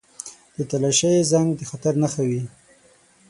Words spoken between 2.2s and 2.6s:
وي.